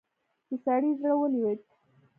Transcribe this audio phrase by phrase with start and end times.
[0.47, 1.59] د سړي زړه ولوېد.